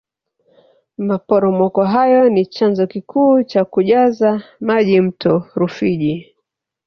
[1.07, 6.35] maporomoko hayo ni chanzo kikuu cha kujaza maji mto rufiji